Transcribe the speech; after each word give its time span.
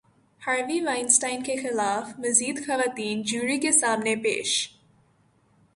Harvey 0.41 0.79
Weinstein 0.81 1.43
کے 1.43 1.55
خلاف 1.55 2.17
مزید 2.19 2.65
خواتین 2.65 3.21
جیوری 3.23 3.59
کے 3.59 3.71
سامنے 3.71 4.15
پیش 4.15 4.57